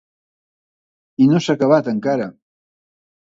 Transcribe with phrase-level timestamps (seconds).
[1.25, 2.27] I no s’ha acabat, encara.